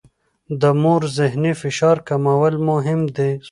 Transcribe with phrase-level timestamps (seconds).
[0.61, 3.31] د مور ذهني فشار کمول مهم دي.